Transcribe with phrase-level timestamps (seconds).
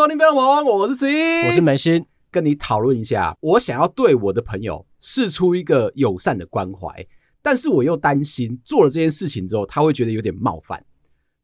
[0.00, 7.06] 收听《飞龙王》，我是 C，我是梅心，跟你讨论一下，我想要对我的朋友释出一个友善的关怀，
[7.42, 10.82] 但是我又担心做了这件事情之后，他会觉得有点冒犯。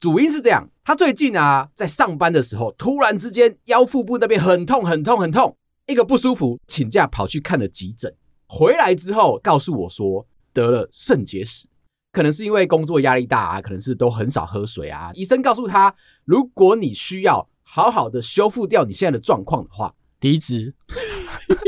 [0.00, 5.54] 主因是这样，他最近啊，在上班的时候，突然之间腰腹部那边很痛很痛很痛，
[5.86, 8.10] 一个不舒服，请假跑去看了急诊，
[8.48, 11.68] 回来之后告诉我说得了肾结石。
[12.10, 15.10] 可能是因为工作压力大啊，可能是都很少喝水啊。
[15.12, 17.46] 医生告诉他，如果你需要
[17.76, 20.74] 好好的修复掉你现在的状况的话，离职，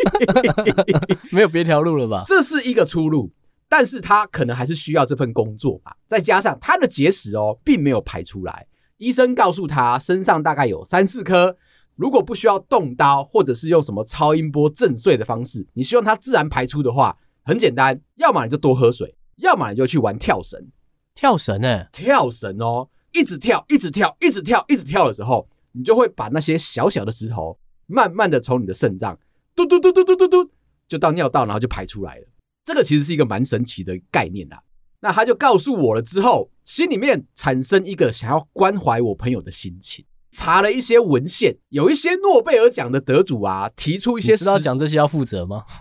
[1.30, 2.22] 没有别条路了吧？
[2.24, 3.30] 这是一个出路，
[3.68, 5.94] 但是他可能还是需要这份工作吧。
[6.06, 8.66] 再加上他的结石哦，并没有排出来。
[8.96, 11.58] 医生告诉他，身上大概有三四颗，
[11.94, 19.14] 如果不需要动刀，或者是用什么超音波震碎的方式，你希望它自然排出的话，很简单，要么你就多喝水。
[19.36, 20.68] 要么你就去玩跳绳，
[21.14, 21.88] 跳绳呢、欸？
[21.92, 25.46] 跳绳哦，一直跳，一直跳，一直跳，一直跳的时候，
[25.78, 29.16] 你就会把那些小小的石头，慢慢的从你的肾脏
[29.54, 30.50] 嘟嘟嘟嘟嘟嘟嘟，
[30.88, 32.24] 就到尿道，然后就排出来了。
[32.64, 34.60] 这个其实是一个蛮神奇的概念啊。
[35.00, 40.04] 那他就告诉我了之后，心里面产生一个想要关怀我朋友的心情。
[40.30, 45.64] 查了一些文献，有一些诺贝尔奖的得主啊，提出一些，知道讲这些要负责吗？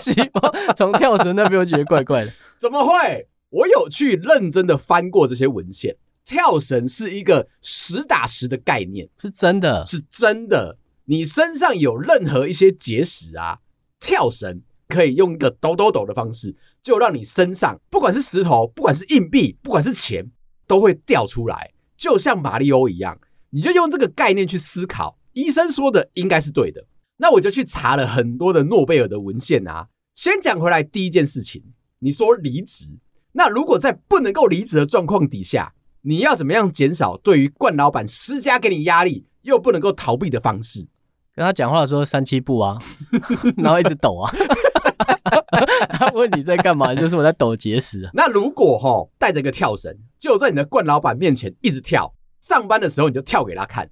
[0.00, 3.28] 希望从跳绳那边我觉得怪怪的，怎么会？
[3.50, 10.78] 我有去认真的翻过这些文献，跳绳是一个实打实的概念，是真的，是真的。
[11.04, 13.58] 你身上有任何一些结石啊，
[13.98, 20.30] 跳绳可以用一个抖抖抖的方式，就让你身上不管是石头，不管是硬币，不管是钱，
[20.66, 23.20] 都会掉出来，就像马里欧一样。
[23.50, 26.86] 你就用这个概念去思考，医生说的应该是对的。
[27.16, 29.88] 那我就去查了很多的诺贝尔的文献啊。
[30.14, 31.62] 先讲回来，第一件事情，
[31.98, 32.98] 你说离职，
[33.32, 40.86] 那如果在不能够离职的状况底下，你要怎么样减少对于冠老板施加给你压力又不能够逃避的方式？
[41.34, 42.76] 跟他讲话的时候三七步啊，
[43.56, 44.30] 然后一直抖啊。
[45.90, 48.10] 他问你在干嘛，就是我在抖结石。
[48.12, 53.88] 那如果齁带着一个跳绳，就在你的冠老板面前一直跳，上班的时候你就跳给他看，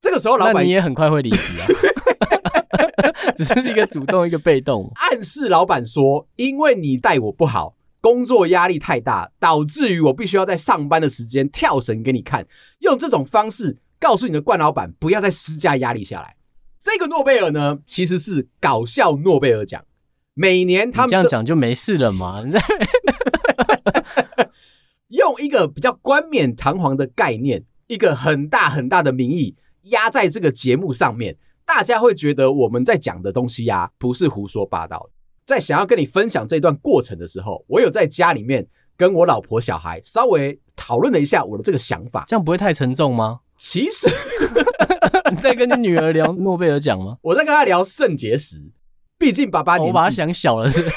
[0.00, 1.66] 这个时候老板你也很快会离职啊。
[3.36, 12.46] 只是一个主动，一个被动，暗示老板说，因为你待我不好，工作压力太大，导致于我必须要在上班的时间跳绳给你看，
[12.78, 16.36] 用这种方式告诉你的冠老板不要再施加压力下来。
[16.78, 19.84] 这个诺贝尔呢，其实是搞笑诺贝尔奖，
[20.34, 22.42] 每年他们这样讲就没事了嘛？
[25.08, 31.36] 用一个比较冠冕堂皇的概念，一个很大很大的名义压在这个节目上面。
[31.66, 35.10] 大家会觉得我们在讲的东西呀、啊，不是胡说八道。
[35.50, 38.64] 在想要跟你分享这段过程的时候，我有在家里面
[38.96, 42.24] 跟我老婆小孩稍微讨论了一下我的这个想法。
[42.28, 43.40] 这样不会太沉重吗？
[43.56, 44.08] 其实
[45.30, 47.18] 你 在跟你女儿聊诺贝尔奖吗？
[47.22, 48.70] 我在跟她聊肾结石。
[49.18, 50.88] 毕竟爸爸年纪，我把她想小了是。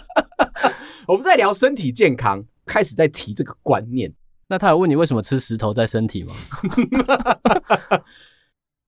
[1.08, 4.12] 我们在聊身体健康，开始在提这个观念。
[4.48, 6.34] 那他有问你为什么吃石头在身体吗？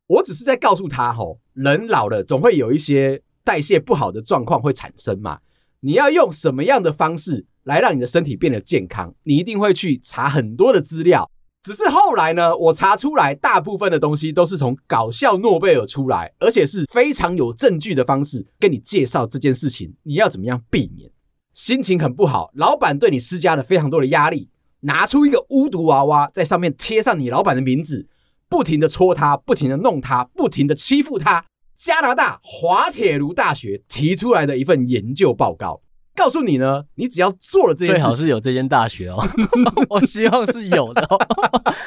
[0.09, 5.39] 我只是在告诉他，吼，人老了总会有一些代谢不好的状况会产生嘛。
[5.81, 9.15] 你要用什么样的方式来让你的身体变得健康？
[9.25, 11.31] 你一定会去查很多的资料。
[11.63, 21.11] 只是后来呢，我查出来大部分的东西都是从搞笑诺贝尔出来，而且是非常有证据的方式跟你介绍这件事情，你要怎么样避免？
[21.55, 24.51] 心情很不好，老板对你施加了非常多的压力，
[24.81, 28.09] 拿出一个巫毒娃娃，在上面贴上你老板的名字。
[28.49, 31.45] 不停的戳他，不停的弄他，不停的欺负他。
[31.83, 35.83] 加拿大滑铁卢大学提出来的一份研究报告，
[36.15, 39.21] 告诉你呢，你只要做了这件事，最好是有这间大学哦，
[39.91, 41.19] 我希望是有的哦。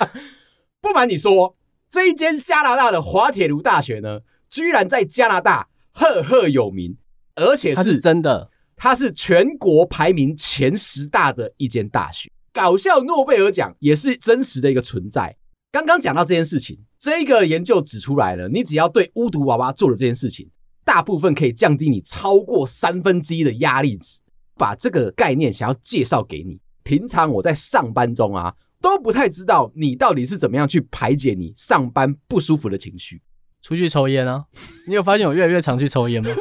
[0.83, 1.55] 不瞒你说，
[1.89, 4.19] 这一间加拿大的滑铁卢大学呢，
[4.49, 6.97] 居然在加拿大赫赫有名，
[7.35, 12.29] 而且是，是真的，它是全国排名前十大的一间大学。
[12.51, 15.37] 搞笑诺贝尔奖也是真实的一个存在。
[15.71, 20.49] 刚刚讲到这件事情，这个研究指出来了，你只要对巫毒娃娃做了这件事情，
[20.83, 24.19] 大部分可以降低你超过三分之一的压力值。
[24.55, 33.21] 把这个概念想要介绍给你，平常我在上班中啊，都不太知道你到底是怎么样去排解你上班不舒服的情绪。
[33.61, 34.45] 出去抽烟啊？
[34.87, 36.31] 你有发现我越来越常去抽烟吗？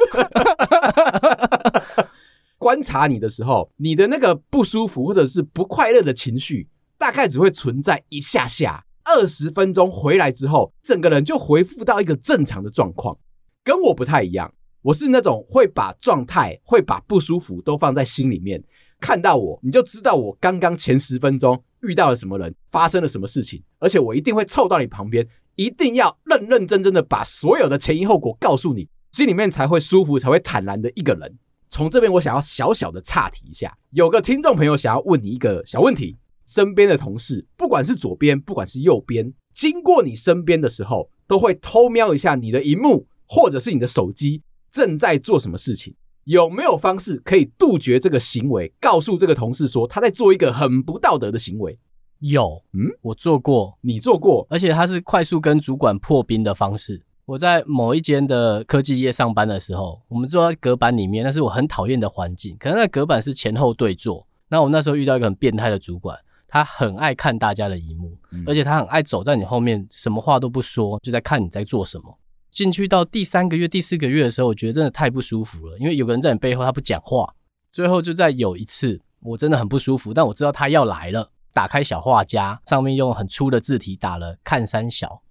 [2.57, 8.83] 观察你的时候，你的那个不舒服或者是不快乐的情绪，大概只会存在一下下。
[9.05, 13.17] 二十分钟回来之后，整个人就恢复到一个正常的状况，
[13.63, 14.53] 跟我不太一样。
[14.81, 18.63] 我是那种会把状态、会把不舒服都放在心里面，
[18.99, 31.37] 看到我，你就知道我刚刚前十分钟遇到了什么人，发生了什么事情，而且我一定会凑到你旁边，一定要认认真真的把所有的前因后果告诉你，心里面才会舒服，才会坦然的一个人。
[31.67, 45.95] 从这边，我想要小小的岔题一下，有个听众朋友想要问你一个小问题：身边的同事，不管是左边，不管是右边，经过你身边的时候，都会偷瞄一下你的荧幕或者是你的手机正在做什么事情？
[46.25, 48.73] 有没有方式可以杜绝这个行为？
[48.79, 51.77] 告诉这个同事说他在做一个很不道德的行为？
[52.19, 57.01] 有，嗯，我做过，你做过，而且他是快速跟主管破冰的方式。
[57.25, 62.55] 我在某一间的科技业上班的时候，我们坐在隔板里面，那是我很讨厌的环境。
[62.59, 64.25] 可能那隔板是前后对坐。
[64.47, 66.17] 那我那时候遇到一个很变态的主管，
[66.55, 72.17] 他很爱看大家的一幕，嗯，而且他很爱走在你后面，什么话都不说，就在看你在做什么。
[72.49, 77.35] 进去到第三个月、第四个月的时候，我觉得真的太不舒服了，因为有个人在你背后，他不讲话。
[77.73, 85.21] 最后就在有一次，我真的很不舒服，但我知道他要来了，打开小画家，上面用很粗的字体打了“看三小”。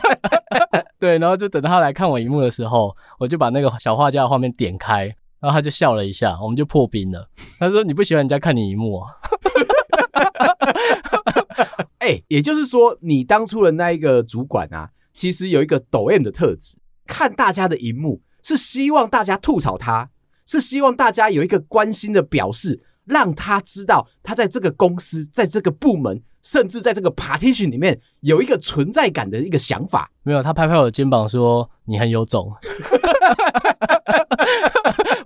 [0.98, 7.28] 对，然后就等他来看我一幕的时候，我就把那个小画家的画面点开，然后他就笑了一下，我们就破冰了。
[7.58, 9.12] 他说：“你不喜欢人家看你一幕啊？”
[11.98, 16.76] 哎、也就是说，你当初的那一个主管啊，其实有一个抖 M 的特质，
[17.06, 20.10] 看大家的荧幕是希望大家吐槽他，
[20.46, 26.22] 是希望大家有一个关心的表示，让他知道他在这个公司，在这个部门。
[26.42, 30.10] 甚至在这个 partition 里面有一个存在感的一个想法。
[30.22, 32.52] 没有，他拍拍我的肩膀说：“你很有种。”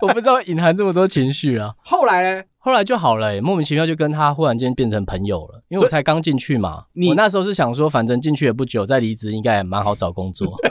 [0.01, 1.73] 我不知道隐含这么多情绪啊。
[1.83, 2.43] 后来呢？
[2.59, 5.63] 后来就好了、欸，莫名其妙就跟他忽然间变成朋友了。
[5.69, 10.53] 因为我才刚进去嘛，你我那时候是想说，反正进去也不久，再离职应该也蛮好找工作。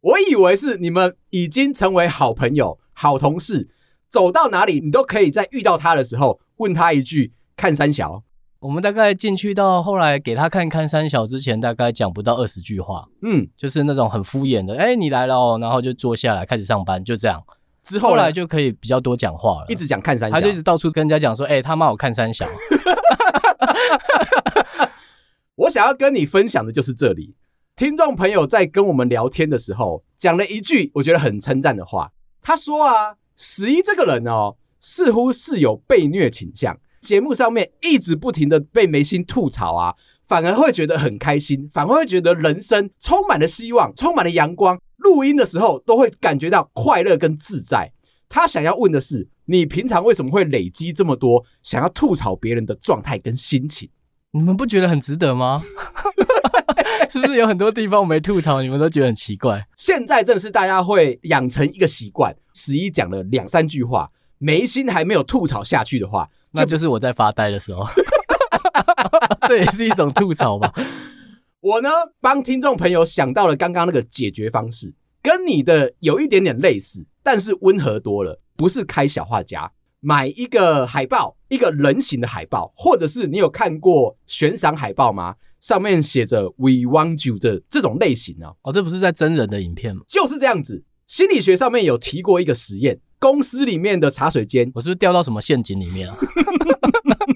[0.00, 3.70] 我以为是你们已经成为好朋友、好同事，
[4.10, 7.32] 走到哪里你都可以在遇到他的时候问他一句。
[7.56, 8.22] 看三小，
[8.60, 17.42] 我们大概进去到后来给他看看三小之前，大概讲不到二十句话，嗯，就是那种很敷衍的，哎、欸，你来了哦，然后就坐下来开始上班，就这样。
[17.82, 22.46] 之后来就可以比较多讲话了，一直讲看三小，他就一直到处跟人家讲说，哎、欸，他妈我看三小。
[25.56, 27.36] 我想要跟你分享的就是这里，
[27.76, 32.10] 听众朋友在跟我们聊天的时候讲了一句我觉得很称赞的话，
[32.40, 36.78] 他说啊，十一这个人哦，似乎是有被虐倾向。
[37.04, 44.80] 节目上面一直不停的被眉心吐槽啊，反而会觉得很开心，反而会觉得人生充满了希望，充满了阳光。
[44.96, 47.92] 录音的时候都会感觉到快乐跟自在。
[48.26, 53.90] 他想要问的是，你平常为什么会累积这么多想要吐槽别人的状态跟心情？
[54.30, 55.62] 你们不觉得很值得吗？
[57.10, 59.68] 是不是有很多地方我没吐槽，你们都觉得很奇怪？
[59.76, 66.30] 现在正是大家会养成一个习惯，十一讲了两三句话，眉心还没有吐槽下去的话。
[66.54, 67.84] 那就是我在发呆的时候，
[69.48, 70.72] 这也是一种吐槽吧。
[71.60, 71.88] 我呢，
[72.20, 78.40] 帮听众朋友想到了刚刚那个解决方式，跟你的有一点点类似，但是温和多了。
[78.56, 85.34] 不是开小画家，买一个海报，一个人形的海报，或者是你有看过悬赏海报吗？
[85.58, 88.54] 上面写着 “We want you” 的这种类型哦。
[88.62, 90.02] 哦，这不是在真人的影片吗？
[90.06, 90.84] 就是这样子。
[91.06, 93.00] 心理学上面有提过一个实验。
[93.24, 96.14] 公司里面的茶水间，我是不是掉到什么陷阱里面啊？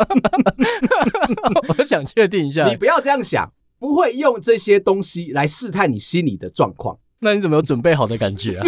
[1.78, 2.68] 我想确定一下。
[2.68, 6.98] 你不要这样想，不会用这些东西来试探你心里的状况。
[7.20, 8.66] 那你怎么有准备好的感觉啊？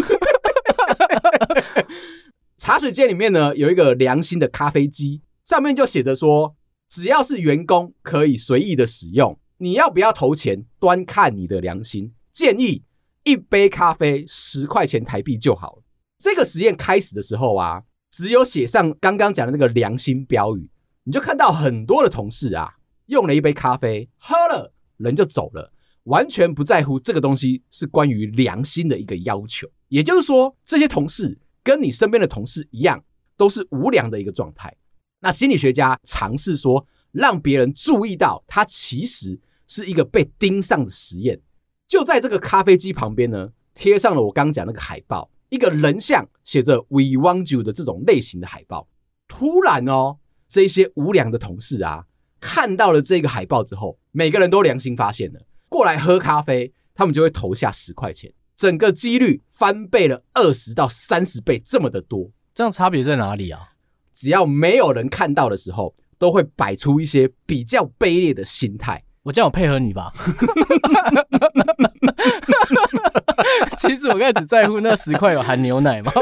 [2.57, 6.57] 茶水间里面呢，有一个良心的咖啡机，上面就写着说，
[6.89, 12.15] 只要是员工可以随意的使用，你要不要投钱，端看你的良心。
[12.33, 12.83] 建议
[13.25, 15.83] 一杯咖啡十块钱台币就好了。
[16.21, 20.71] 这个实验开始的时候啊，只有写上刚刚讲的那个良心标语，
[21.05, 22.75] 你就看到很多的同事啊，
[23.07, 25.73] 用了一杯咖啡，喝了，人就走了，
[26.05, 29.67] 完全不在乎这个东西是关于良心的一个要求。
[29.89, 33.03] 也就是说，这些同事跟你身边的同事一样，
[33.39, 34.77] 都是无良的一个状态。
[35.21, 41.41] 那心理学家尝试说，让别人注意到，它其实是一个被盯上的实验。
[41.89, 45.31] 就在这个咖啡机旁边呢，贴上了我刚讲那个海报。
[45.51, 48.89] 一个人像写着 “We want you” 的这种类型的海报，
[49.29, 52.07] 突然哦，这些无良的同事啊，
[52.41, 62.31] 看到了这个海报之后，每个人都良心发现了，过来喝咖啡，他们就会投下十块钱，整个几率翻倍了二十到三十倍这么的多。
[62.55, 63.61] 这样差别在哪里啊？
[64.15, 69.03] 只要没有人看到的时候，都会摆出一些比较卑劣的心态。
[69.23, 70.11] 我这样我配合你吧。
[73.79, 76.13] 其实我刚才只在乎那十块有含牛奶吗？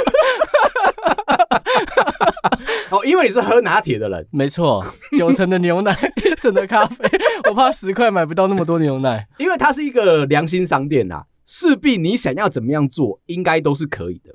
[2.90, 4.82] 哦因为你是喝拿铁的人，没错，
[5.18, 7.04] 九成的牛奶，一成的咖啡，
[7.48, 9.28] 我怕十块买不到那么多牛奶。
[9.38, 14.34] 因为它是一个良心商店啊，势必你想要怎么样做，应该都是可以的。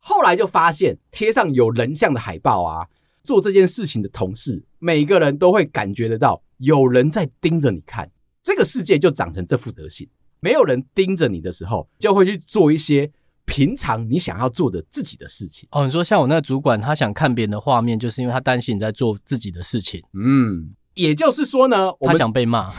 [0.00, 2.86] 后来就发现贴上有人像的海报啊，
[3.22, 8.10] 做这件事情的同事，每个人都会感觉得到有人在盯着你看，
[8.42, 10.08] 这个世界就长成这副德行。
[10.40, 13.12] 没有人盯着你的时候，就会去做一些。
[13.44, 20.00] 平常你想要做的自己的事情哦，你说像我那个主管，他想看别人的画面，就是因为他担心你在做自己的事情。
[20.14, 22.70] 嗯，也就是说呢，他想被骂。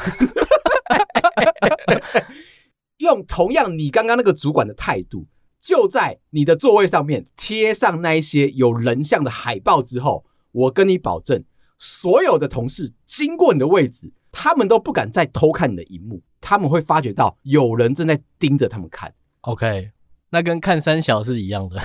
[2.99, 5.27] 用同样你刚刚那个主管的态度，
[5.59, 11.43] 就在你的座位上面贴上那一些有人像的海报之后，我跟你保证，
[11.85, 19.13] 所有的同事经过你的位置，他们都不敢再偷看你的荧幕，他们会发觉到有人正在盯着他们看。
[19.41, 19.91] OK。
[20.29, 21.77] 那跟看三小是一样的，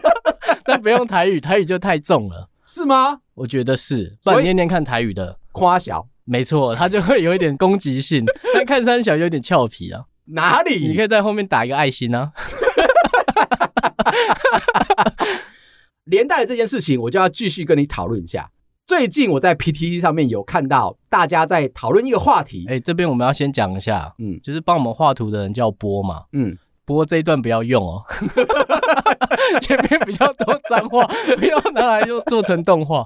[0.66, 3.20] 那不用台语，台语就太重了，是吗？
[3.34, 8.24] 我觉得是，不然念念看台语的夸小，没错，他就会有一点攻击性。
[8.54, 10.88] 但看三小有点俏皮啊，哪里？
[10.88, 12.32] 你可以在后面打一个爱心啊。
[16.04, 18.50] 连带的这件事情，我就要继续跟你讨论一下。
[18.86, 26.56] 最近我在 PTT 上面有看到大家在讨论一个话题，哎，这边我们要先讲一下，嗯，就是帮我们画图的人叫波嘛，嗯。
[26.86, 28.04] 不过这一段不要用哦，
[29.62, 31.06] 前面比较多脏话，
[31.38, 33.02] 不要拿来就做成动画。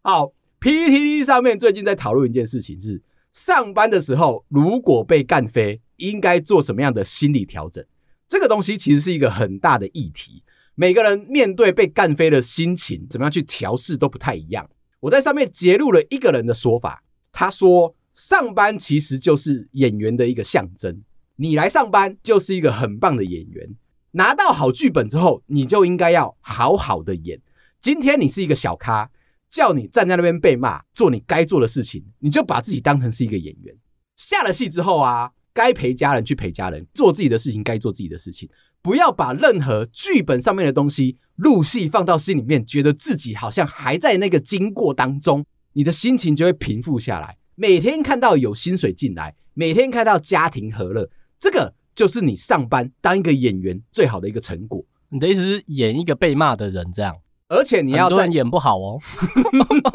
[0.00, 7.84] 好，PTT 上面最近在讨论一件事情是：上班的时候如果被干飞，应该做什么样的心理调整？
[8.26, 10.42] 这个东西其实是一个很大的议题，
[10.74, 14.66] 每个人面对被干飞的心情，怎么样去调试都不太一样。
[15.00, 17.02] 我在上面截录了一个人的说法，
[17.32, 21.02] 他说：上班其实就是演员的一个象征。
[21.36, 23.76] 你来上班就是一个很棒的演员，
[24.12, 27.40] 拿到好剧本之后，你就应该要好好的演。
[27.80, 29.10] 今天你是一个小咖，
[29.50, 33.74] 叫你站在那边被骂，做你该做的事情，你就把自己当成是一个演员。
[34.16, 38.46] 下了戏之后啊，该陪家人去陪家人，做自己的事情，该做自己的事情，
[38.82, 47.36] 不要把任何剧本上面的东西入戏放到心里面，觉得自己好像还在那个经过当中，你的心情就会平复下来。
[47.54, 51.08] 每天看到有薪水进来，每天看到家庭和乐。
[51.38, 54.84] 这个就是你上班当一个演员最好的一个成果。
[55.10, 57.16] 你的意思是演一个被骂的人这样？
[57.48, 59.00] 而且你要很多人演不好哦。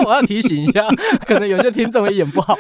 [0.06, 0.88] 我要提醒一下，
[1.26, 2.54] 可能有些听众也演不好，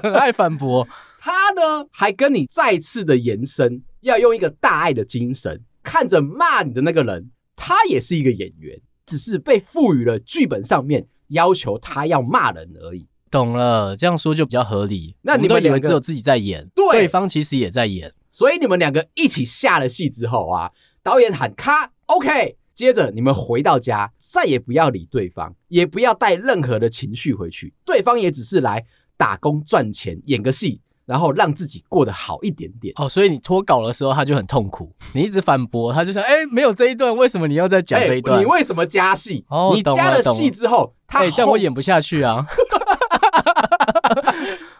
[0.00, 0.86] 很爱反驳。
[1.18, 13.08] 他呢，还跟你再次的延伸，要用一个大爱的精神看着骂你的那个人，他也是一个演员，只是被赋予了剧本上面要求他要骂人而已。
[13.30, 15.14] 懂了，这样说就比较合理。
[15.22, 18.14] 那你们都以为只有自己在演，对，对方其实也在演。
[18.30, 20.70] 所以你们两个一起下了戏之后啊，
[21.02, 27.74] 导演喊咔，OK，接着你们回到家，再也不要理对方，也不要带任何的情绪回去。
[27.84, 28.86] 对方也只是来
[29.16, 32.92] 打工赚钱，演个戏，然后让自己过得好一点点。
[32.98, 38.38] 哦，所以你脱稿的时候他就很痛苦， 你一直反驳，他就想：“哎，没有这一段，为什么你要再讲这一段？
[38.38, 39.42] 你为什么加戏？
[39.48, 42.44] 哦，你加了戏之后，他这样我演不下去啊。”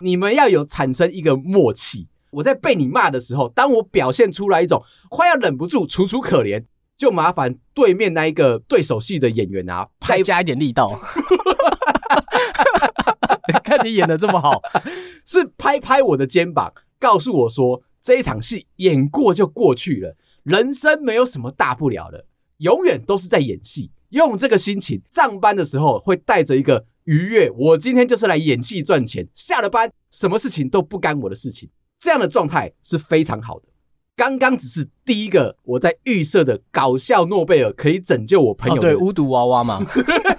[0.00, 2.08] 你们要有产生一个默契。
[2.30, 6.62] 我在被你骂的时候，当我表现出来一种快要忍不住楚楚可怜，
[6.94, 11.00] 就麻烦对面那一个对手戏的演员啊，再加一点力道。
[13.64, 14.60] 看你演的这么好，
[15.26, 22.26] 是拍拍我的肩膀，告诉我说这一场戏演过就过去了，人生没有什么大不了的，
[22.58, 23.90] 永远都是在演戏。
[24.10, 26.86] 用这个心情，上班的时候会带着一个。
[27.04, 29.26] 愉悦，我今天就是来演戏赚钱。
[29.34, 33.64] 下了班，什么事情都不干我的事情，这样的状态是非常好的。
[34.14, 39.82] 刚刚只是第一个我在预设的搞笑诺贝尔可以拯救我朋友对，巫毒娃娃嘛，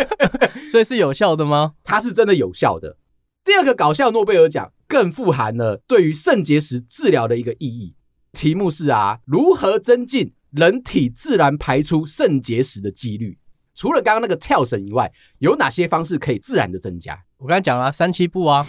[0.70, 1.74] 所以是有效的吗？
[1.84, 2.98] 它是真的有效的。
[3.44, 7.94] 第二个搞笑诺贝尔奖更富含了对于肾结石治疗的一个意义。
[8.32, 13.38] 题目是啊，如何增进人体自然排出肾结石的几率？
[13.74, 17.18] 除了刚刚那个跳绳以外，有哪些方式可以自然的增加？
[17.38, 18.66] 我刚才讲了三七步啊，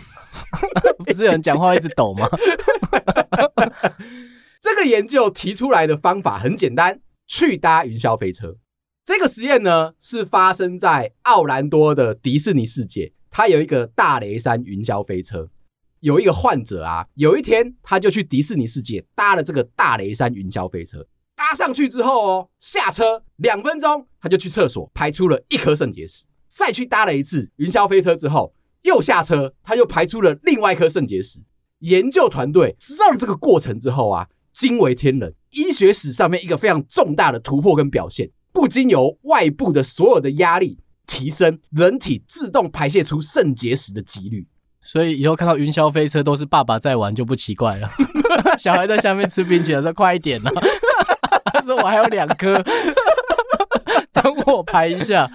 [1.06, 2.30] 不是有人讲话一直抖吗？
[4.62, 8.58] 这个研究提出来的方法很简单，去搭云霄飞车。
[9.08, 15.50] 这个实验呢，是发生在奥兰多的迪士尼世界，它有一个大雷山云霄飞车。
[16.02, 21.08] 有一个患者啊，有一天他就去迪士尼世界搭了这个大雷山云霄飞车。
[21.38, 31.40] 搭上去之后哦，下车两分钟他就去厕所排出了一颗肾结石，再去搭了一次云霄飞车之后，又下车他又排出了另外一颗肾结石。
[31.80, 44.48] 研究团队知道了这个过程之后啊，惊为天人，医学史上面一个非常重大的突破跟表现，不经由外部的所有的压力，提升人体自动排泄出肾结石的几率。
[44.82, 47.88] 所以以后看到云霄飞车都是爸爸在玩就不奇怪了。
[48.58, 50.50] 小孩在下面吃冰淇淋说：“快一点呐！”
[51.54, 52.64] 他 说：“我还有两颗，
[54.12, 55.30] 等我排一下。”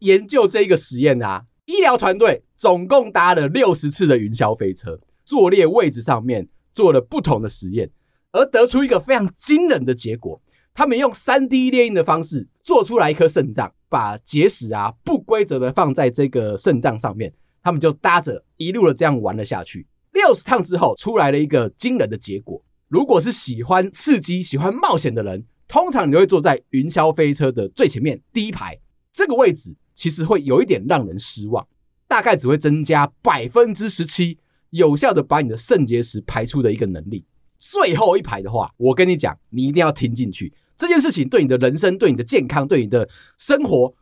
[0.00, 7.90] 研究这个实验啊，医疗团队总共搭了六十次的云霄飞车，坐列位置上面做了不同的实验，
[8.32, 10.42] 而得出一个非常惊人的结果。
[10.74, 17.32] 他们用三 D 列印的方式做出来一颗肾脏，把结石啊不规则的放在这个肾脏上面。
[17.62, 22.60] 他们就搭着一路的这样玩了下去，六十趟之后出来了一个惊人的结果。
[22.88, 28.76] 如果是喜欢刺激、喜欢冒险的人，通常你会坐在云霄飞车的最前面第一排，
[29.12, 31.66] 这个位置其实会有一点让人失望，
[32.08, 34.38] 大概只会增加百分之十七，
[34.70, 37.24] 有效的把你的肾结石排出的一个能力。
[37.58, 43.94] 最后一排的话，我跟你讲，你一定要听进去，这件事情对你的人生、对你的健康、对你的生活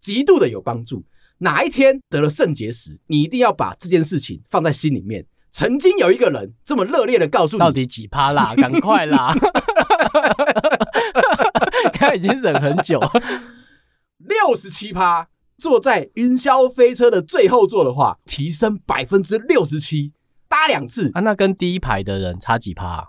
[0.00, 1.04] 极度的有帮助。
[1.38, 5.24] 哪一天得了肾结石，你一定要把这件事情放在心里面。
[5.50, 8.54] 曾经有一个人这么热烈的告诉你，到底几趴啦？
[8.58, 9.34] 赶快啦！
[11.94, 13.00] 他已经忍很久，
[14.18, 15.28] 六十七趴。
[15.58, 20.12] 坐在云霄飞车的最后座的话，提升百分之六十七，
[20.48, 21.20] 搭两次啊？
[21.20, 23.04] 那跟第一排的人差几趴啊？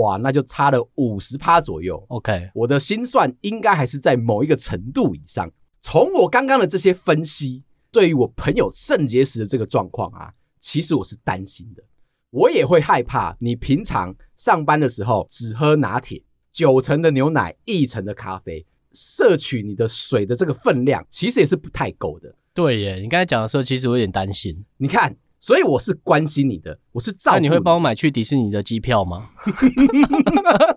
[0.00, 2.04] 哇，那就差了五十趴左右。
[2.08, 5.50] OK，我的心算应该还是在某一个程度以上。
[5.80, 7.64] 从我刚刚的这些分析。
[7.94, 11.82] 对于我朋友肾结石的这个状况啊，其实我是担心的，
[12.30, 13.36] 我也会害怕。
[13.38, 22.34] 你平常上班的时候只喝拿铁，九成的牛奶，一成的咖啡，摄取你的水的这个分量，其实也是不太够的。
[22.54, 24.64] 对耶，你刚才讲的时候，其实我有点担心。
[24.78, 27.32] 你看，所以我是关心你的，我是照。
[27.32, 29.28] 那你会帮我买去迪士尼的机票吗？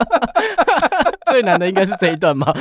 [1.30, 2.52] 最难的应该是这一段吗？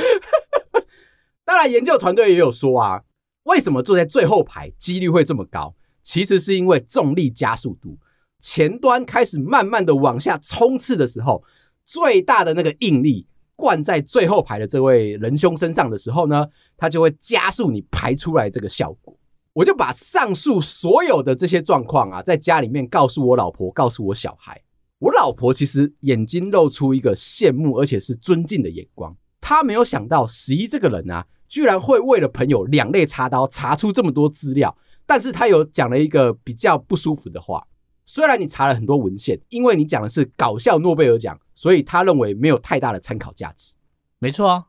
[1.43, 3.01] 当然，研究团队也有说啊。
[3.45, 5.75] 为什么坐在最后排几率会这么高？
[6.03, 7.97] 其实是因为重力加速度，
[8.39, 11.43] 前端开始慢慢的往下冲刺的时候，
[11.87, 19.17] 最大的那个应力灌在最后排的这位仁兄身上的时候呢，它就会加速你排出来这个效果。
[19.55, 24.61] 我就把上述所有的这些状况啊，在家里面告诉我老婆，告诉我小孩。
[24.99, 31.25] 我老婆其实眼睛露出一个羡慕而且是尊敬的眼光，她没有想到十一这个人啊。
[31.47, 37.65] 居然会为了朋友两肋插刀查出这么多资料，但是他有讲了一个比较不舒服的话。
[38.05, 43.75] 虽然你查了很多文献，因为你讲的是搞笑诺贝尔奖，所以他认为没有太大的参考价值。
[44.19, 44.65] 没错啊，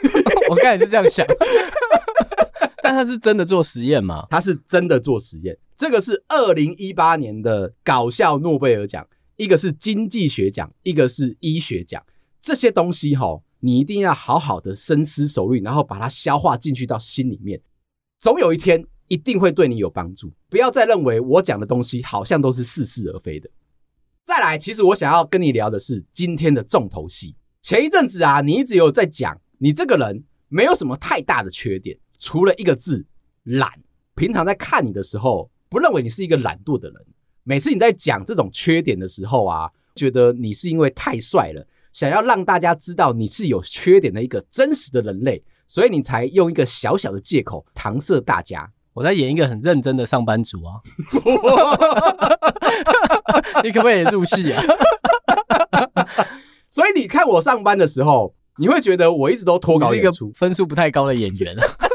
[0.50, 1.26] 我刚才是这样想。
[2.88, 4.26] 但他是真的做实验吗？
[4.30, 5.56] 他是真的做实验。
[5.76, 12.02] 这个是二零一八年的搞笑诺贝尔奖，一个是经济学奖，一个是医学奖。
[12.40, 13.42] 这些东西齁。
[13.60, 17.60] 你一定要好好的深思熟虑，然后把它消化进去到心里面，
[18.20, 20.32] 总有一天一定会对你有帮助。
[20.48, 23.50] 不要再认为我讲的东西好像都是似是而非的。
[24.24, 27.34] 再来，其实我想要跟你聊的是今天的重头戏。
[27.60, 33.06] 前一阵子啊，你一直有在讲，你这个人没有什么太大的缺点，除了一个字
[33.44, 33.68] 懒。
[34.14, 37.06] 平常在看你的时候，不认为你是一个懒惰的人。
[37.44, 41.66] 每次你在讲这种缺点的时候啊，觉得你是因为太帅了。
[41.92, 48.70] 想要让大家知道你是有缺点的一个真实的人类，所以你才用一个小小的借口搪塞大家。
[48.92, 50.80] 我在演一个很认真的上班族啊，
[53.62, 54.62] 你可不可以入戏啊？
[56.70, 61.87] 所以你看我上班的时候，你会觉得我一直都脱稿演出，一个分数不太高的演员，而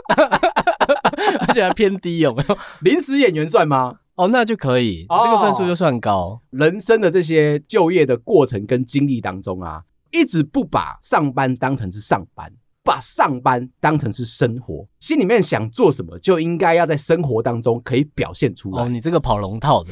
[1.53, 2.57] 且还偏低，有没有？
[2.81, 3.99] 临时演员算吗？
[4.15, 6.41] 哦，那就可以，这个分数就算高。
[6.49, 9.83] 人生的这些就业的过程跟经历当中啊。
[10.11, 18.83] 一直不把上班当成是上班，把上班当成是生活，心里面想做什么就应该要在生活当中可以表现出来。
[18.83, 19.89] 哦，你这个跑龙套的，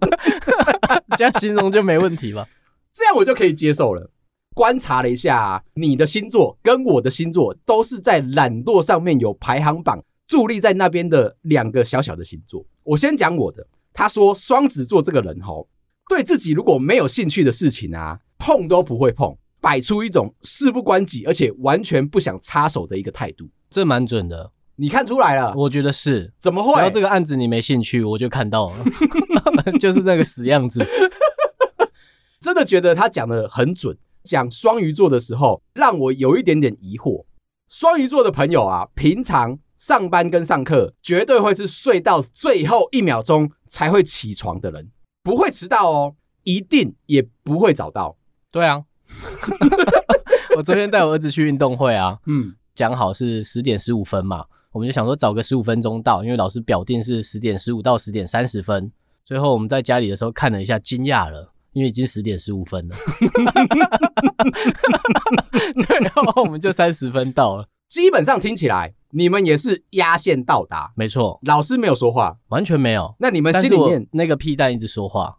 [1.18, 2.48] 这样形容就没问题吧？
[2.94, 4.10] 这样我就可以接受了。
[4.54, 12.64] 观察了一下，你的星座跟我的星座都是在懒惰上面有排行榜，伫立在那边的两个小小的星座。
[12.84, 15.68] 我先讲我的，他说双子座这个人吼，
[16.08, 18.20] 对自己如果没有兴趣的事情啊。
[18.42, 24.50] 碰都不会碰，摆出一种事不关己，而且完全不想插手的一个态度，这蛮准的。
[24.76, 25.52] 你看出来了？
[25.54, 26.32] 我觉得是。
[26.38, 26.72] 怎么会？
[26.76, 28.84] 只要这个案子你没兴趣，我就看到了，
[29.78, 30.82] 就是那个死样子。
[32.40, 33.94] 真的觉得他讲的很准。
[34.22, 37.26] 讲双鱼座的时候，让我有一点点疑惑。
[37.68, 44.90] 双鱼座的朋友啊，平常上班跟上课绝对会是睡到最后一秒钟才会起床的人，
[45.22, 46.16] 不会迟到哦。
[46.42, 48.18] 一定也不会早到。
[48.52, 48.84] 对啊，
[50.54, 58.92] 我昨天带我儿子去运动会啊，嗯，讲好是十点十五分嘛，我们就想说找个十五分钟到，因为老师表定是十点十五到十点三十分。
[59.24, 62.96] 最后我们在家里的时候看了一下，惊讶了，因为已经十点十五分了。
[65.86, 67.66] 最后我们就三十分到了。
[67.90, 71.40] 基本上听起来你们也是压线到达，没错。
[71.42, 73.16] 老师没有说话，完全没有。
[73.18, 75.36] 那你们心里面那个屁蛋一直说话。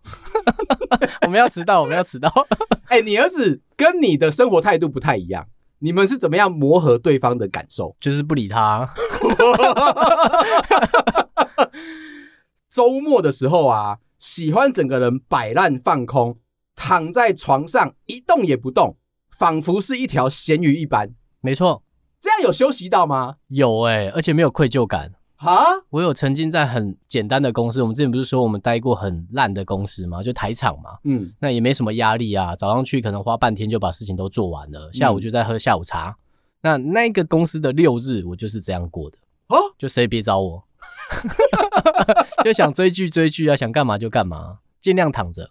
[1.23, 2.29] 我们要迟到，我们要迟到。
[2.91, 5.47] 哎、欸，你儿子跟你的生活态度不太一样，
[5.79, 7.95] 你们是怎么样磨合对方的感受？
[8.01, 8.93] 就是不理他。
[12.69, 16.37] 周末的时候啊，喜欢整个人摆烂放空，
[16.75, 18.97] 躺在床上一动也不动，
[19.37, 21.15] 仿佛是一条咸鱼一般。
[21.39, 21.83] 没错。
[22.21, 23.37] 这样有休息到吗？
[23.47, 30.21] 有哎、欸，而且没有愧疚感哈，我有曾经在很简单的公司，我们之前不是说我们待过很烂的公司吗？
[30.21, 32.55] 就台厂嘛，嗯，那也没什么压力啊。
[32.55, 36.15] 早上去可能花半天就把事情都做完了，下午就在喝下午茶。
[36.61, 40.63] 嗯、那那个公司的六日，我就是这样过的哦，就谁别找我，
[42.45, 45.49] 就想追剧追剧啊，想干嘛就干嘛，尽量躺着。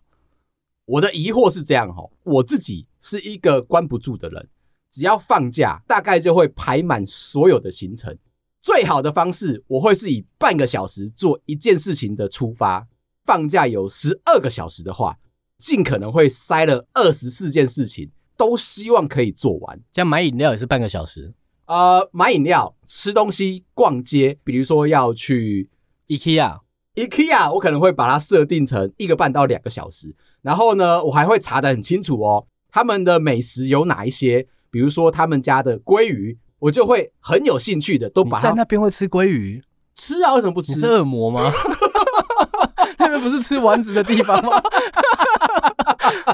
[0.85, 4.49] 我的疑惑是这样哦，我自己是一个关不住的人。
[4.91, 8.17] 只要放假，大概就会排满所有的行程。
[8.61, 12.87] 最好的方式，我会是以半个小时做一件事情的出发。
[13.25, 15.17] 放假有十二个小时的话，
[15.57, 19.81] 尽可能会塞了二十四件事情，都希望可以做完。
[19.93, 21.33] 像买饮料也是半个小时。
[21.67, 25.71] 呃，买饮料、吃东西、逛街，比如说要去
[26.09, 30.15] IKEA，IKEA，我可能会把它设定成一个半到两个小时。
[30.43, 34.49] 然后呢，我还会查得很清楚哦，他们的美食有哪一些。
[34.71, 38.49] 比如说他们家的鲑鱼，我就会很有兴趣的都把它。
[38.49, 39.63] 在那边会吃鲑鱼？
[39.95, 40.75] 吃啊，为什么不吃？
[40.75, 41.51] 你是恶魔吗？
[42.99, 44.63] 那边不是吃丸子的地方吗？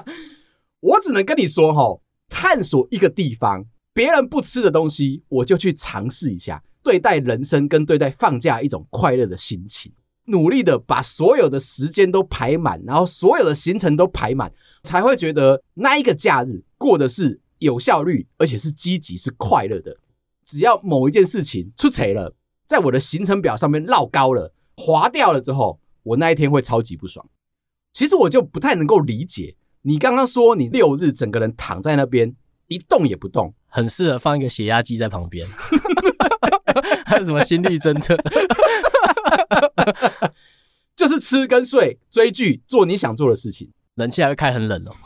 [0.81, 6.63] 我只能跟你说哈，探索一个地方，别人不吃的东西，我就去尝试一下。
[6.83, 9.93] 对待人生跟对待放假一种快乐的心情，
[10.27, 14.53] 努力的把所有的时间都排满，然后所有的行程都排满，
[14.85, 17.41] 才会觉得那一个假日过的是。
[17.59, 19.97] 有效率，而且是积极、是快乐的。
[20.45, 22.35] 只要某一件事情出错了，
[22.67, 27.29] 在我的行程表上面绕高了、划掉了之后，我那一天会超级不爽。
[27.93, 32.37] 其实我就不太能够理解，你刚刚说你六日整个人躺在那边
[32.69, 35.47] 一动也不动，很适合放一个血压计在旁边，
[37.07, 38.17] 还有什么心率侦测，
[40.95, 43.73] 就是吃跟睡、追剧、做你想做的事情。
[43.97, 44.93] 冷气还会开很冷哦。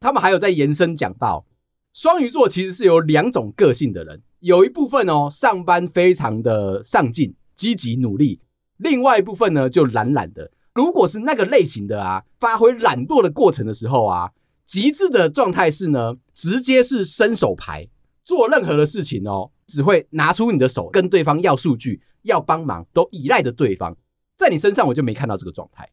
[0.00, 1.46] 他们还有在延伸讲到，
[1.92, 8.40] 双鱼座其实是有两种个性的人，有一部分哦，上班非常的上进、积极努力；
[8.78, 10.50] 另外一部分呢，就懒懒的。
[10.74, 14.30] 如果是那个类型的啊，发挥懒惰的过程的时候啊，
[14.64, 17.88] 极致的状态是呢，直接是伸手牌，
[18.24, 23.96] 做任何的事情哦，只会拿出你的手跟对方要数据、要帮忙，都依赖着对方。
[24.42, 25.88] 在你身上，我就没看到这个状态。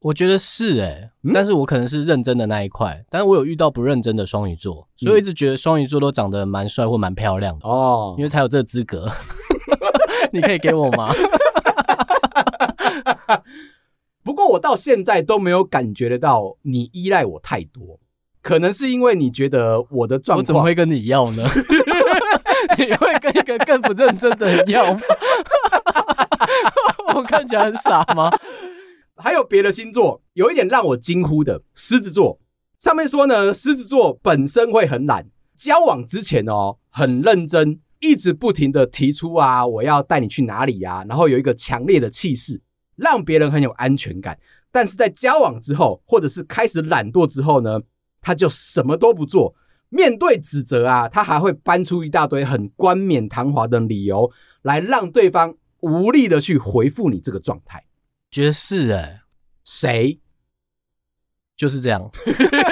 [0.00, 9.10] 我觉得是哎、欸，但是我可能是认真的那一块，但是我有遇到不认真的双鱼座，所以我一直觉得双鱼座都长得蛮帅或蛮漂亮的哦，因为才有这个资格。
[10.30, 11.10] 你可以给我吗？
[14.22, 17.98] 不过我到现在都没有感觉得到你依赖我太多，
[18.42, 21.48] 可能是因为你觉得我的状况，我怎么会跟你要呢？
[22.76, 25.00] 你会跟一个更不认真的人要吗？
[27.34, 28.30] 看起来很傻吗？
[29.18, 32.38] 还有别的星座，有一点让我惊呼的，狮子座。
[32.78, 42.60] 上面说呢，狮子座本身会很懒，交往之前哦很认真，一直不停的提出啊，我要带你去哪里呀，然后有一个强烈的气势，
[42.96, 44.38] 让别人很有安全感。
[44.70, 47.80] 但是在交往之后，或者是开始懒惰之后呢，
[48.20, 49.54] 他就什么都不做。
[49.88, 54.28] 面对指责啊，他还会搬出一大堆很冠冕堂皇的理由，
[54.62, 57.84] 来让对方无力的去回复你这个状态。
[58.30, 59.20] 觉得是哎，
[59.64, 60.18] 谁
[61.56, 62.10] 就是这样？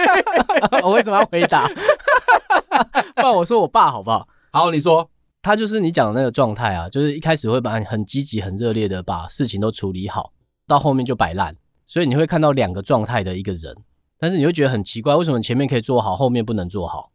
[0.83, 1.68] 我为什么要回答？
[3.14, 4.27] 不然我说我爸好不好？
[4.51, 5.09] 好，你说
[5.40, 10.33] 他就是你讲的那个状态啊，就是一开始会把你很积极、很热烈的把事情都处理好，
[10.66, 13.77] 到后面就摆烂，所以你会看到两个状态的一个人，
[14.18, 17.12] 但是你会觉得很奇怪，为什么前面可以做好，后面不能做好？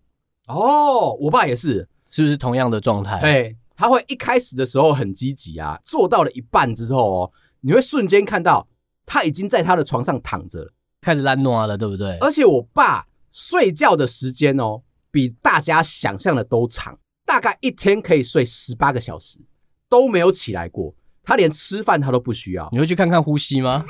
[0.47, 3.19] 哦，我爸也是，是不是同样的状态？
[3.19, 7.31] 对，他会一开始的时候很积极啊，做到了一半之后哦。
[7.61, 8.67] 你会瞬间看到
[9.05, 12.17] 他已经在他的床上躺着了，开始懒惰了，对不对？
[12.17, 19.39] 而且我爸睡觉的时间哦，比大家想象的都长，大概一天可以睡十八个小时，
[19.87, 20.95] 都没有起来过。
[21.23, 22.69] 他连吃饭他都不需要。
[22.71, 23.85] 你会去看看呼吸吗？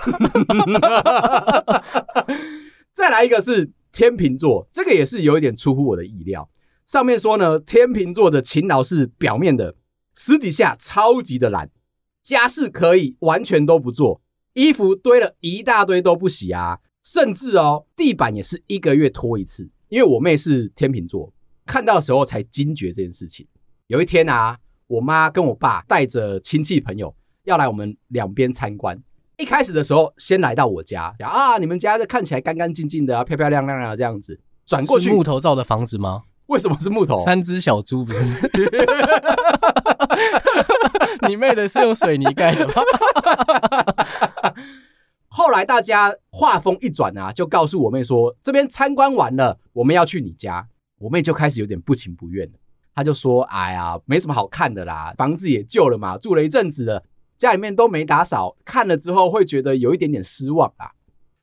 [2.92, 6.50] 再来一个是天秤座，这个也是有一点出乎我的意料。
[6.88, 9.76] 上面说呢，天秤座的勤劳是表面的，
[10.16, 11.70] 私底下超级的懒，
[12.24, 14.22] 家事可以完全都不做，
[14.54, 19.70] 衣服堆了一大堆都不洗啊，甚至哦，地板也是一个月拖一次。
[19.90, 21.34] 因为我妹是天秤座，
[21.66, 23.46] 看到的时候才惊觉这件事情。
[23.88, 28.98] 有一天啊，我妈跟我爸带着亲戚朋友要来我们两边参观。
[29.38, 34.40] 一开始的时候，先来到我家，啊，你们家这看起来干干净净的啊，漂漂亮亮的这样子。
[34.66, 36.24] 转过去，木头造的房子吗？
[36.48, 37.24] 为什么是木头？
[37.24, 38.50] 三只小猪不是？
[41.28, 42.74] 你妹的是用水泥盖的吗？
[45.28, 50.68] 后来大家话锋一转啊，就告诉我妹说，这边参观完了，我们要去你家。
[51.00, 52.54] 我妹就开始有点不情不愿了，
[52.96, 57.04] 她就说：“哎呀，没什么好看的啦，房子也旧了嘛，住了一阵子了。”
[57.38, 60.90] 家里面都没打扫，看了之后会觉得有一点点失望啊。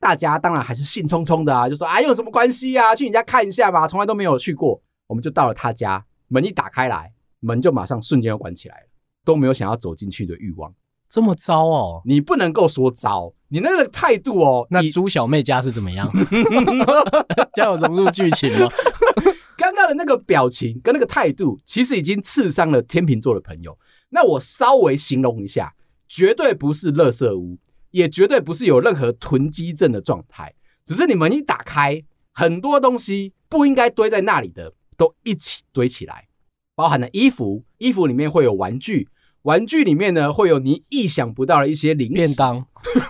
[0.01, 2.97] 大家当然还是兴冲冲的啊，就说：“哎，有什么关系啊？
[2.97, 8.87] 去你家看一下嘛，从来都没有去过。”我们就到了他家，门一打开来，门就马上瞬间又关起来了，
[9.25, 10.75] 都没有想要走进去的欲望。
[11.09, 12.03] 这么糟哦？
[12.05, 14.67] 你不能够说糟，你那个态度哦。
[14.71, 16.11] 那猪小妹家是怎么样？
[17.55, 18.69] 这样有融入剧情吗？
[19.57, 23.79] 刚刚的那个表情跟那个态度，其实已经刺伤了天秤座的朋友。
[24.11, 25.75] 那我稍微形容一下。
[26.07, 27.59] 绝对不是垃圾屋，
[27.90, 36.28] 也绝对不是有任何囤积症的状态，只是你们一打开，很多东西不应该堆在那里的，都一起堆起来，
[36.74, 39.09] 包含了衣服，衣服里面会有玩具，
[39.42, 42.66] 玩具里面呢会有你意想不到的一些零食，便当，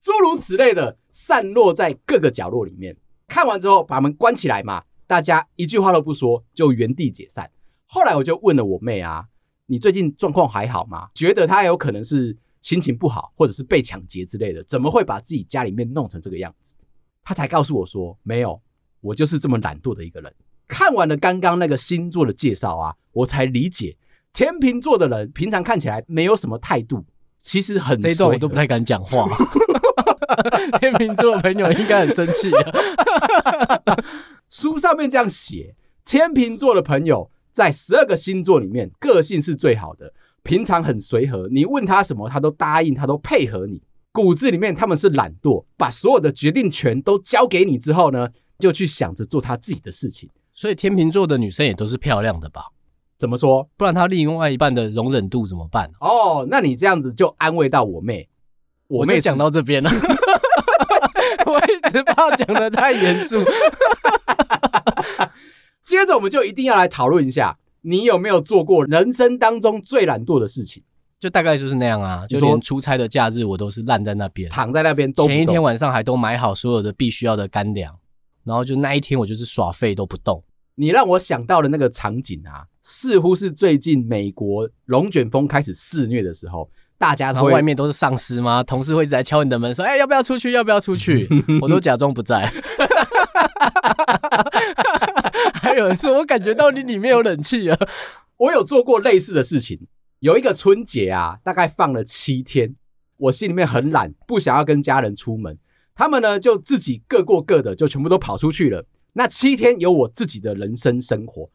[0.00, 2.96] 诸如此类的散落在各个角落里面。
[3.26, 7.50] 看完之后把门关起来嘛，大家一句话都不说，就原地解散。
[7.86, 9.26] 后来我就问了我妹啊。
[9.66, 11.08] 你最近状况还好吗？
[11.14, 16.74] 觉得她有可能是心情不好，或者是被抢劫之类的，怎么会把自己家里面弄成这个样子？
[17.22, 18.60] 她才告诉我说，没有，
[19.04, 20.32] 我就是这么懒惰的一个人。
[20.66, 23.96] 看完了刚刚那个星座的介绍啊，我才理解
[24.32, 27.04] 天秤座的人平常看起来没有什么态度，
[27.38, 28.08] 其实很衰。
[28.08, 29.28] 这一段我都不太敢讲话。
[30.80, 32.72] 天秤座的朋友应该很生气啊。
[34.50, 37.30] 书上面这样写，天秤座的朋友。
[37.52, 40.12] 在十二个星座里面，个性是最好的，
[40.42, 43.80] 平常很随和，你问他什么，他都答应，他都配合你。
[44.10, 48.30] 骨子里面他们是懒惰，把所有的决定权都交给你之后呢，
[48.64, 50.30] 就去想着做他自己的事情。
[50.54, 52.62] 所以天秤座的女生也都是漂亮的吧？
[53.18, 53.68] 怎么说？
[53.76, 55.90] 不然他另外一半的容忍度怎么办？
[56.00, 58.26] 哦，那你这样子就安慰到我妹。
[58.88, 59.90] 我妹讲到这边了，
[61.44, 63.44] 我一直怕讲的太严肃。
[65.84, 70.82] 接着我们就一定要来讨论一下，你有没有做过人生当中最懒惰的事情？
[71.20, 75.12] 就大概就是那样啊，就连出差的假日我都是烂在那边，躺在那边。
[75.12, 77.94] 前一天晚上还都买好所有的必须要的干粮，
[78.44, 80.42] 然后就那一天我就是耍废都不动。
[80.76, 88.62] 你让我想到的那个场景啊，似乎是最近美国龙卷风开始肆虐的时候，大家都外面都是丧尸吗？
[88.62, 90.50] 同事会一直来敲你的门说：“哎、欸，要不要出去？
[90.50, 91.28] 要不要出去？”
[91.62, 92.52] 我都假装不在。
[95.54, 97.78] 还有人说，我感觉到你里面有冷气啊！
[98.36, 99.86] 我有做过类似的事情。
[100.18, 102.74] 有一个春节啊，大概放了七天，
[103.16, 105.56] 我心里面很懒，不想要跟家人出门。
[105.94, 108.86] 他们呢，就自己各过各的，就全部都跑出去了。
[109.12, 111.50] 那七天有我自己的人生生活。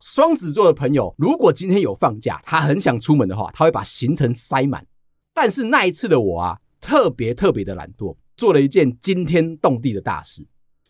[0.00, 4.86] 双子座的朋友，如果今天有放假，他很想出门的话，他会把行程塞满。
[5.34, 10.46] 但是那一次的我啊，特别特别的懒惰，做了一件惊天动地的大事。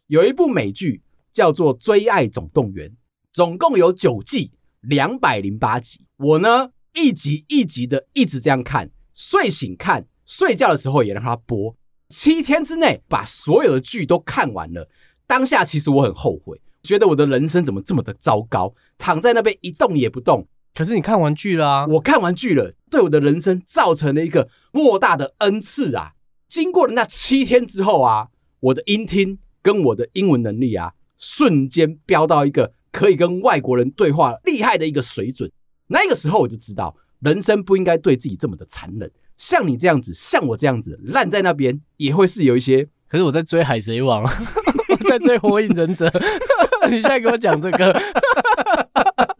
[0.06, 1.02] 有一部美剧。
[1.36, 2.88] 叫做《追爱总动员》，
[3.30, 6.00] 总共有九季，两百零八集。
[6.16, 11.76] 我呢，一集一集的一直这样看，睡醒看，睡觉的时候也让它播。
[12.08, 14.88] 七天之内把所有的剧都看完了。
[15.26, 20.46] 当下其实我很后悔，觉得我的人生怎么这么的糟糕，躺在那边一动也不动。
[20.74, 26.12] 可是你看完剧了啊，我看完剧了，对我的人生造成了一个莫大的恩赐啊！
[26.48, 28.28] 经过了那七天之后啊，
[28.60, 30.92] 我的音听跟我的英文能力啊。
[31.18, 35.50] 瞬间飙到一个可以跟外国人对话厉害的一个水准，
[35.86, 39.10] 那个时候我就知道人生不应该对自己这么的残忍。
[39.36, 42.88] 像你这样子，像我这样子烂在那边，也会是有一些。
[43.08, 44.22] 可是我在追海贼王，
[44.90, 46.10] 我在追火影忍者，
[46.90, 47.94] 你现在给我讲这个，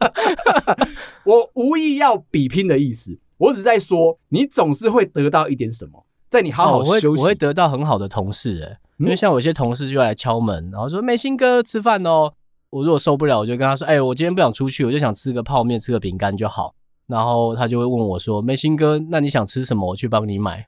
[1.25, 12.31] 我无意要比拼的意思，我只在说你总是会得到一点什么，在你好好休息，哦、我，会我会得到很好的同事、欸，因为像有些同事就来敲门，然后说：“美心哥吃饭哦。”
[12.69, 16.73] 我如果受不了，我就跟他说：“哎，我今天不想出去，我就想吃个泡面，吃个饼干就好。”
[17.07, 19.87] 然后他就会问我说：“美心哥，那你想吃什么？
[19.87, 20.67] 我去帮你买。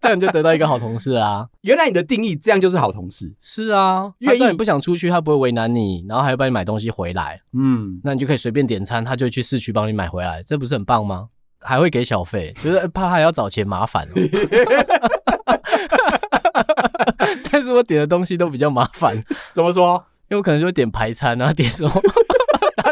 [0.00, 1.46] 这样就得到一个好同事啊。
[1.62, 3.34] 原来你的定义这样就是好同事。
[3.40, 7.42] 是啊，因为你不想出去，他不会为难你，然后还要帮你买东西回来。
[7.52, 11.28] 嗯，那你就可以随便点餐，他就去市区帮你买回来，这不是很棒吗？
[11.60, 14.10] 还会给小费，就是怕他要找钱麻烦喔。
[17.50, 19.20] 但是我点的东西都比较麻烦，
[19.52, 20.02] 怎么说？
[20.30, 22.00] 因为我可能就会点排餐啊，点什么，他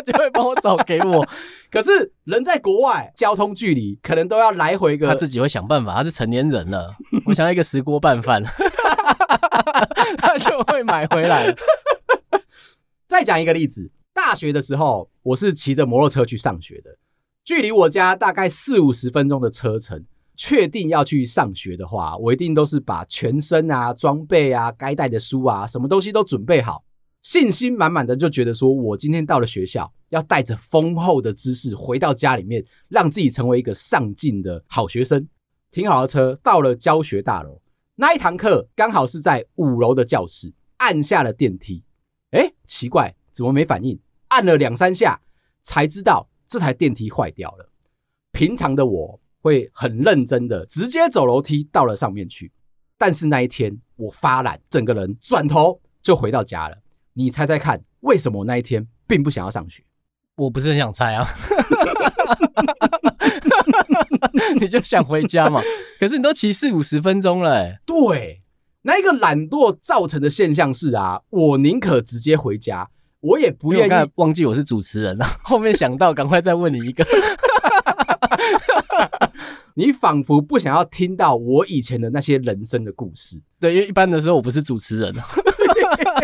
[0.07, 1.29] 就会帮我找给我。
[1.71, 5.97] 可是人在国外，交通距离可能都要来回个，他自己会想办法。
[5.97, 6.95] 他是成年人了，
[7.27, 8.43] 我想要一个石锅拌饭，
[10.17, 11.55] 他就会买回来。
[13.07, 16.97] 再讲一个例子，大学的时候，我是骑着摩托车去上学的，
[17.45, 20.05] 距离我家大概四五十分钟的车程。
[20.39, 26.85] 确定要去上学的话，我一定都是把全身啊、装备啊、该带的书啊、什么东西都准备好。
[27.23, 35.29] 信心满满的就觉得说，我今天到了学校，要带着丰厚的知识回到家里面，让自己成为一个上进的好学生。
[35.71, 37.61] 停好了车，到了教学大楼，
[37.97, 41.83] 那一堂课刚好是在五楼的教室，按下了电梯。
[42.31, 43.99] 诶，奇怪，怎么没反应？
[44.29, 45.21] 按了两三下，
[45.63, 47.71] 才知道这台电梯坏掉了。
[48.33, 52.53] 平常的我会很认真的直接走楼梯到了上面去，
[52.97, 56.77] 但是那一天我发懒，整个人转头就回到家了。
[57.13, 59.83] 你猜猜看，为什么我那一天并不想要上学？
[60.37, 61.27] 我不是很想猜啊，
[64.61, 65.63] 你就想回家嘛。
[65.99, 68.43] 可是你都骑四五十分钟了，欸，对，
[68.83, 75.25] 那一个懒惰造成的现象是啊，我宁可直接回家，我也不愿意忘记我是主持人了。
[75.43, 77.03] 后面想到，赶快再问你一个。
[79.79, 83.41] 你仿佛不想要听到我以前的那些人生的故事。
[83.61, 85.15] 对，因为一般的时候我不是主持人。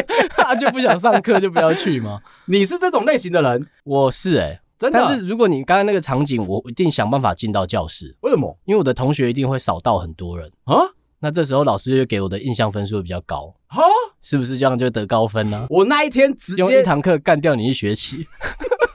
[0.37, 2.21] 他就不想上课，就不要去吗？
[2.47, 5.01] 你是这种类型的人，我是哎、欸，真的。
[5.01, 8.17] 但是如果你刚刚那个场景，我一定想办法进到教室。
[8.21, 8.57] 为什么？
[8.65, 10.77] 因为我的同学一定会少到很多人啊。
[11.21, 13.79] 那这时候老师就给我的印象分数会比较高啊，
[14.21, 15.67] 是不是这样就得高分呢、啊？
[15.71, 18.27] 我那一天直接用一堂课干掉你一学期，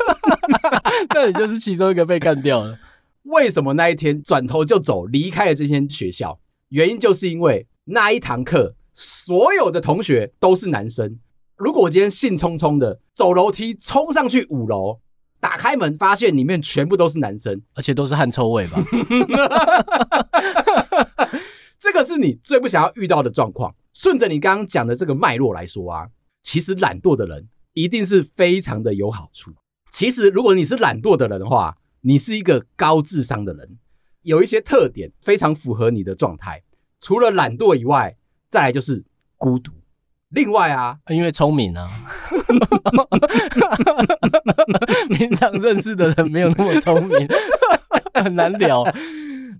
[1.15, 2.77] 那你就是其中一个被干掉了。
[3.23, 6.37] 为什么那一天转头就走，离开了这间学校？
[6.69, 8.75] 原因就是因为那一堂课。
[8.99, 11.19] 所有的同学都是男生。
[11.55, 15.01] 如果我今天兴冲冲的走楼梯冲上去五楼，
[15.39, 18.81] 打开门发现里面全部都是男生，而且都是汗臭味吧？
[21.79, 23.75] 这个是你最不想要遇到的状况。
[23.93, 26.07] 顺着你刚刚讲的这个脉络来说啊，
[26.41, 29.51] 其实懒惰的人一定是非常的有好处。
[29.91, 33.77] 其实如果你是懒惰的人的话，你是一个高智商的人，
[34.23, 36.63] 有一些特点非常符合你的状态。
[36.99, 38.16] 除了懒惰以外，
[38.49, 39.03] 再来就是
[39.37, 39.71] 孤独。
[40.29, 41.87] 另外啊，因为聪明啊，
[45.09, 47.27] 平常认识的人没有那么聪明，
[48.13, 48.83] 很难聊。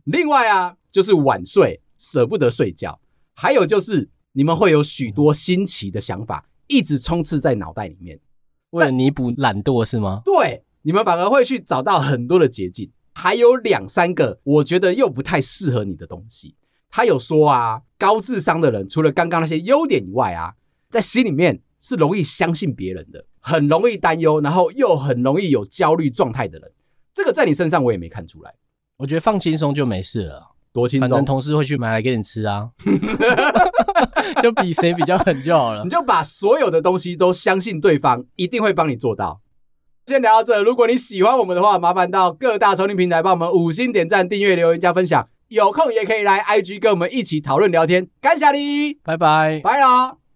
[0.04, 3.00] 另外啊，就是晚睡，舍不得睡觉。
[3.34, 8.19] 还有就是，你们会有许多新奇的想法，一直充斥在脑袋里面，
[8.71, 10.21] 为了弥补懒惰是吗？
[10.26, 12.91] 对，你们反而会去找到很多的捷径。
[13.13, 16.56] 还有两三个，我觉得又不太适合你的东西。
[16.89, 20.54] 他有说啊，高智商的人除了刚刚那些优点以外啊，
[20.90, 26.72] 在心里面是容易相信别人的，很容易担忧，然后又很容易有焦虑状态的人。
[27.14, 28.54] 这个在你身上我也没看出来。
[28.98, 32.70] 我觉得放轻松就没事了，多轻松，反正同事会去买来给你吃啊，
[34.42, 35.84] 就比谁比较狠就好了。
[35.84, 39.42] 你就把所有的东西都相信对方一定会帮你做到。
[40.06, 45.28] 先聊到这，如果你喜欢我们的话，麻烦到各大收听平台帮我们五星点赞、订阅、留言、加分享。
[45.50, 50.27] 有空也可以来 IG 跟我们一起讨论聊天，感谢你，拜拜，拜了。